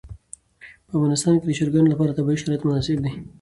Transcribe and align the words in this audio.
په 0.87 0.91
افغانستان 0.97 1.33
کې 1.37 1.45
د 1.47 1.51
چرګانو 1.57 1.91
لپاره 1.93 2.15
طبیعي 2.17 2.37
شرایط 2.41 2.61
مناسب 2.65 2.97
دي. 3.03 3.11